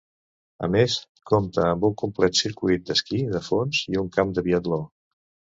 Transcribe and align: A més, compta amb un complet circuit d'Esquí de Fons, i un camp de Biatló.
A 0.67 0.67
més, 0.75 0.95
compta 1.31 1.67
amb 1.73 1.85
un 1.91 1.93
complet 2.03 2.41
circuit 2.41 2.89
d'Esquí 2.89 3.21
de 3.37 3.45
Fons, 3.51 3.85
i 3.95 4.03
un 4.05 4.11
camp 4.17 4.37
de 4.39 4.49
Biatló. 4.49 4.83